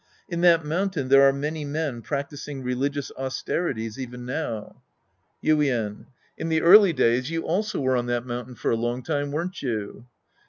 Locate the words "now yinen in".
4.25-6.49